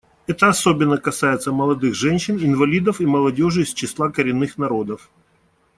Это 0.25 0.47
особенно 0.47 0.97
касается 0.97 1.51
молодых 1.51 1.93
женщин, 1.93 2.43
инвалидов 2.43 3.01
и 3.01 3.05
молодежи 3.05 3.61
из 3.61 3.71
числа 3.71 4.09
коренных 4.09 4.57
народов. 4.57 5.11